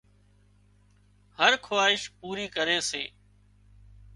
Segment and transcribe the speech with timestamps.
[1.37, 3.03] هر خواهش پوري ڪري سي